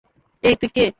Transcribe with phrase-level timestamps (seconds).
[0.43, 0.85] এই তু্ই কে?